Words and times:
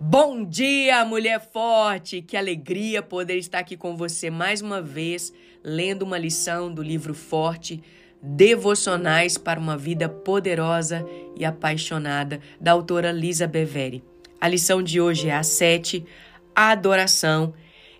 Bom 0.00 0.44
dia, 0.44 1.04
mulher 1.04 1.40
forte! 1.52 2.22
Que 2.22 2.36
alegria 2.36 3.02
poder 3.02 3.36
estar 3.36 3.58
aqui 3.58 3.76
com 3.76 3.96
você 3.96 4.30
mais 4.30 4.62
uma 4.62 4.80
vez, 4.80 5.32
lendo 5.64 6.02
uma 6.02 6.16
lição 6.16 6.72
do 6.72 6.84
livro 6.84 7.12
Forte, 7.12 7.82
Devocionais 8.22 9.36
para 9.36 9.58
uma 9.58 9.76
Vida 9.76 10.08
Poderosa 10.08 11.04
e 11.36 11.44
Apaixonada, 11.44 12.38
da 12.60 12.70
autora 12.70 13.10
Lisa 13.10 13.48
Beveri. 13.48 14.04
A 14.40 14.46
lição 14.46 14.80
de 14.80 15.00
hoje 15.00 15.30
é 15.30 15.34
a 15.34 15.42
7, 15.42 16.06
a 16.54 16.70
adoração 16.70 17.52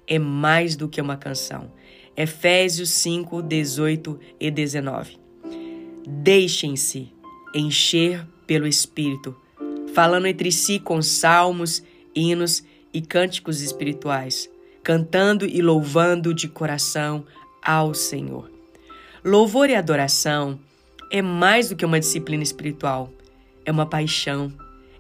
é 0.06 0.20
mais 0.20 0.76
do 0.76 0.88
que 0.88 1.00
uma 1.00 1.16
canção. 1.16 1.72
Efésios 2.16 2.90
5, 2.90 3.42
18 3.42 4.20
e 4.38 4.52
19. 4.52 5.18
Deixem-se 6.06 7.12
encher 7.52 8.24
pelo 8.46 8.68
Espírito 8.68 9.36
falando 9.94 10.26
entre 10.26 10.50
si 10.52 10.78
com 10.78 11.00
salmos, 11.02 11.82
hinos 12.14 12.64
e 12.92 13.00
cânticos 13.00 13.60
espirituais, 13.60 14.50
cantando 14.82 15.44
e 15.44 15.60
louvando 15.60 16.32
de 16.32 16.48
coração 16.48 17.24
ao 17.62 17.94
Senhor. 17.94 18.50
Louvor 19.24 19.68
e 19.68 19.74
adoração 19.74 20.58
é 21.10 21.20
mais 21.20 21.68
do 21.68 21.76
que 21.76 21.84
uma 21.84 22.00
disciplina 22.00 22.42
espiritual, 22.42 23.12
é 23.64 23.70
uma 23.70 23.86
paixão, 23.86 24.52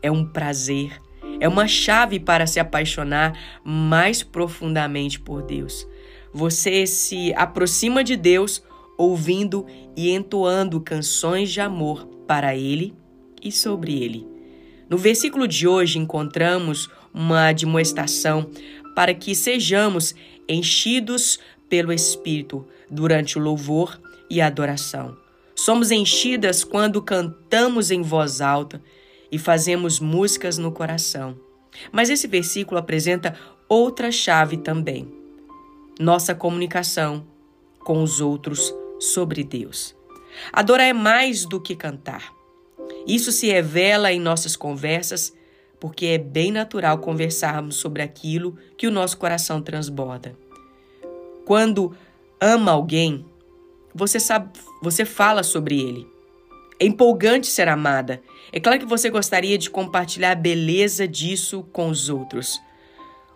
é 0.02 0.10
um 0.10 0.24
prazer, 0.24 1.00
é 1.40 1.48
uma 1.48 1.66
chave 1.66 2.18
para 2.18 2.46
se 2.46 2.58
apaixonar 2.58 3.38
mais 3.64 4.22
profundamente 4.22 5.20
por 5.20 5.42
Deus. 5.42 5.86
Você 6.32 6.86
se 6.86 7.32
aproxima 7.34 8.02
de 8.04 8.16
Deus 8.16 8.62
ouvindo 8.96 9.64
e 9.96 10.10
entoando 10.10 10.80
canções 10.80 11.50
de 11.50 11.60
amor 11.60 12.06
para 12.26 12.56
Ele 12.56 12.94
e 13.42 13.52
sobre 13.52 14.02
Ele. 14.02 14.37
No 14.88 14.96
versículo 14.96 15.46
de 15.46 15.68
hoje 15.68 15.98
encontramos 15.98 16.88
uma 17.12 17.48
admoestação 17.48 18.50
para 18.94 19.12
que 19.12 19.34
sejamos 19.34 20.14
enchidos 20.48 21.38
pelo 21.68 21.92
Espírito 21.92 22.66
durante 22.90 23.38
o 23.38 23.42
louvor 23.42 24.00
e 24.30 24.40
a 24.40 24.46
adoração. 24.46 25.16
Somos 25.54 25.90
enchidas 25.90 26.64
quando 26.64 27.02
cantamos 27.02 27.90
em 27.90 28.00
voz 28.00 28.40
alta 28.40 28.82
e 29.30 29.38
fazemos 29.38 30.00
músicas 30.00 30.56
no 30.56 30.72
coração. 30.72 31.38
Mas 31.92 32.08
esse 32.08 32.26
versículo 32.26 32.78
apresenta 32.78 33.38
outra 33.68 34.10
chave 34.10 34.56
também: 34.56 35.12
nossa 36.00 36.34
comunicação 36.34 37.26
com 37.80 38.02
os 38.02 38.20
outros 38.20 38.74
sobre 38.98 39.44
Deus. 39.44 39.94
Adorar 40.52 40.86
é 40.86 40.92
mais 40.92 41.44
do 41.44 41.60
que 41.60 41.76
cantar. 41.76 42.37
Isso 43.08 43.32
se 43.32 43.46
revela 43.46 44.12
em 44.12 44.20
nossas 44.20 44.54
conversas, 44.54 45.32
porque 45.80 46.04
é 46.06 46.18
bem 46.18 46.52
natural 46.52 46.98
conversarmos 46.98 47.76
sobre 47.76 48.02
aquilo 48.02 48.58
que 48.76 48.86
o 48.86 48.90
nosso 48.90 49.16
coração 49.16 49.62
transborda. 49.62 50.36
Quando 51.46 51.96
ama 52.38 52.72
alguém, 52.72 53.24
você 53.94 54.20
sabe, 54.20 54.50
você 54.82 55.06
fala 55.06 55.42
sobre 55.42 55.80
ele. 55.80 56.06
É 56.78 56.84
empolgante 56.84 57.46
ser 57.46 57.66
amada. 57.66 58.20
É 58.52 58.60
claro 58.60 58.78
que 58.78 58.84
você 58.84 59.08
gostaria 59.08 59.56
de 59.56 59.70
compartilhar 59.70 60.32
a 60.32 60.36
beleza 60.36 61.08
disso 61.08 61.66
com 61.72 61.88
os 61.88 62.10
outros. 62.10 62.60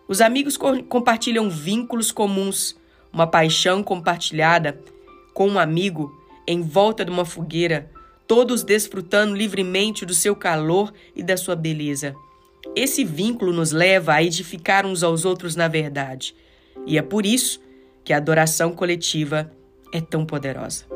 Os 0.06 0.20
amigos 0.20 0.58
co 0.58 0.82
compartilham 0.84 1.48
vínculos 1.48 2.12
comuns, 2.12 2.76
uma 3.10 3.26
paixão 3.26 3.82
compartilhada 3.82 4.78
com 5.32 5.48
um 5.48 5.58
amigo 5.58 6.14
em 6.46 6.60
volta 6.60 7.04
de 7.04 7.10
uma 7.10 7.24
fogueira 7.24 7.90
todos 8.32 8.62
desfrutando 8.62 9.34
livremente 9.34 10.06
do 10.06 10.14
seu 10.14 10.34
calor 10.34 10.90
e 11.14 11.22
da 11.22 11.36
sua 11.36 11.54
beleza. 11.54 12.16
Esse 12.74 13.04
vínculo 13.04 13.52
nos 13.52 13.72
leva 13.72 14.14
a 14.14 14.22
edificar 14.22 14.86
uns 14.86 15.02
aos 15.02 15.26
outros 15.26 15.54
na 15.54 15.68
verdade. 15.68 16.34
E 16.86 16.96
é 16.96 17.02
por 17.02 17.26
isso 17.26 17.60
que 18.02 18.10
a 18.10 18.16
adoração 18.16 18.72
coletiva 18.72 19.52
é 19.92 20.00
tão 20.00 20.24
poderosa. 20.24 20.86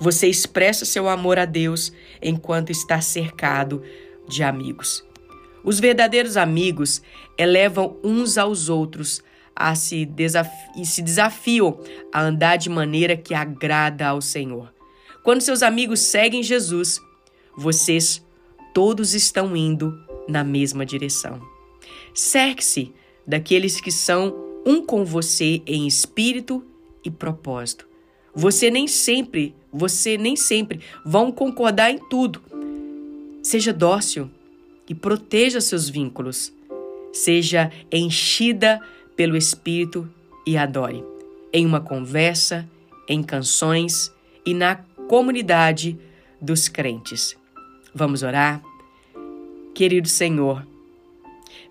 Você 0.00 0.28
expressa 0.28 0.84
seu 0.84 1.08
amor 1.08 1.40
a 1.40 1.44
Deus 1.44 1.92
enquanto 2.22 2.70
está 2.70 3.00
cercado 3.00 3.82
de 4.28 4.44
amigos. 4.44 5.04
Os 5.64 5.80
verdadeiros 5.80 6.36
amigos 6.36 7.02
elevam 7.36 7.96
uns 8.04 8.38
aos 8.38 8.68
outros 8.68 9.24
a 9.56 9.74
se 9.74 10.08
e 10.76 10.86
se 10.86 11.02
desafiam 11.02 11.80
a 12.14 12.22
andar 12.22 12.58
de 12.58 12.70
maneira 12.70 13.16
que 13.16 13.34
agrada 13.34 14.06
ao 14.06 14.20
Senhor. 14.20 14.72
Quando 15.22 15.42
seus 15.42 15.62
amigos 15.62 16.00
seguem 16.00 16.42
Jesus, 16.42 17.00
vocês 17.56 18.24
todos 18.72 19.14
estão 19.14 19.54
indo 19.56 19.98
na 20.28 20.42
mesma 20.42 20.86
direção. 20.86 21.40
Cerque-se 22.14 22.92
daqueles 23.26 23.80
que 23.80 23.90
são 23.90 24.34
um 24.66 24.84
com 24.84 25.04
você 25.04 25.62
em 25.66 25.86
espírito 25.86 26.64
e 27.04 27.10
propósito. 27.10 27.86
Você 28.34 28.70
nem 28.70 28.86
sempre, 28.86 29.54
você 29.72 30.16
nem 30.16 30.36
sempre 30.36 30.80
vão 31.04 31.32
concordar 31.32 31.90
em 31.90 31.98
tudo. 32.08 32.40
Seja 33.42 33.72
dócil 33.72 34.30
e 34.88 34.94
proteja 34.94 35.60
seus 35.60 35.88
vínculos. 35.88 36.52
Seja 37.12 37.70
enchida 37.90 38.80
pelo 39.16 39.36
Espírito 39.36 40.08
e 40.46 40.56
adore. 40.56 41.04
Em 41.52 41.66
uma 41.66 41.80
conversa, 41.80 42.68
em 43.08 43.22
canções 43.22 44.12
e 44.46 44.54
na 44.54 44.76
comunidade 45.10 45.98
dos 46.40 46.68
crentes. 46.68 47.36
Vamos 47.92 48.22
orar? 48.22 48.62
Querido 49.74 50.06
Senhor, 50.06 50.64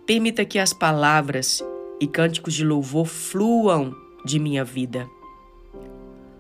permita 0.06 0.44
que 0.44 0.60
as 0.60 0.74
palavras 0.74 1.64
e 2.02 2.06
cânticos 2.06 2.54
de 2.54 2.66
louvor 2.66 3.06
fluam 3.06 3.96
de 4.26 4.40
minha 4.40 4.66
vida. 4.66 5.10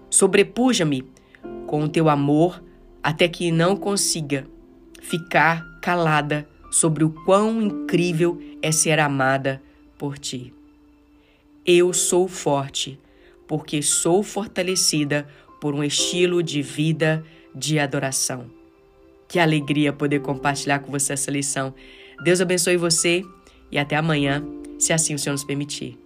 Sobrepuja-me 0.09 1.09
com 1.65 1.85
o 1.85 1.87
teu 1.87 2.09
amor 2.09 2.61
até 3.01 3.29
que 3.29 3.49
não 3.49 3.77
consiga 3.77 4.45
ficar 5.01 5.79
calada 5.79 6.49
sobre 6.69 7.05
o 7.05 7.11
quão 7.23 7.61
incrível 7.61 8.41
é 8.61 8.73
ser 8.73 8.99
amada 8.99 9.61
por 9.97 10.17
ti. 10.17 10.53
Eu 11.65 11.93
sou 11.93 12.27
forte, 12.27 12.99
porque 13.47 13.81
sou 13.81 14.21
fortalecida 14.21 15.25
por 15.59 15.75
um 15.75 15.83
estilo 15.83 16.41
de 16.41 16.61
vida 16.61 17.23
de 17.53 17.79
adoração. 17.79 18.45
Que 19.27 19.39
alegria 19.39 19.93
poder 19.93 20.21
compartilhar 20.21 20.79
com 20.79 20.91
você 20.91 21.13
essa 21.13 21.29
lição. 21.29 21.73
Deus 22.23 22.41
abençoe 22.41 22.77
você 22.77 23.23
e 23.71 23.77
até 23.77 23.95
amanhã, 23.95 24.43
se 24.77 24.91
assim 24.91 25.13
o 25.13 25.19
Senhor 25.19 25.33
nos 25.33 25.43
permitir. 25.43 25.97